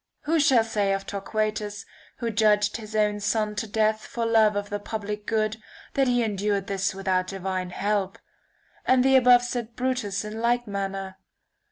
[0.21, 1.85] Who shall say of Torquatus,
[2.17, 5.57] who judged his own son to death for love of the public good,
[5.93, 8.17] that he endured this without divine help?
[8.83, 11.17] And the above said Brutus, in like manner